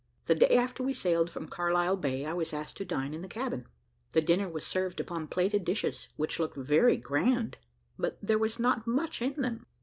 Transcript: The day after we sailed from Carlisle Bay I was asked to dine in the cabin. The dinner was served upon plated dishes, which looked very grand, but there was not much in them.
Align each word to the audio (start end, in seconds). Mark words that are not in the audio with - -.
The 0.25 0.33
day 0.33 0.57
after 0.57 0.81
we 0.81 0.93
sailed 0.93 1.29
from 1.29 1.47
Carlisle 1.47 1.97
Bay 1.97 2.25
I 2.25 2.33
was 2.33 2.53
asked 2.53 2.75
to 2.77 2.85
dine 2.85 3.13
in 3.13 3.21
the 3.21 3.27
cabin. 3.27 3.67
The 4.13 4.21
dinner 4.21 4.49
was 4.49 4.65
served 4.65 4.99
upon 4.99 5.27
plated 5.27 5.63
dishes, 5.63 6.07
which 6.15 6.39
looked 6.39 6.57
very 6.57 6.97
grand, 6.97 7.59
but 7.99 8.17
there 8.19 8.39
was 8.39 8.57
not 8.57 8.87
much 8.87 9.21
in 9.21 9.39
them. 9.43 9.67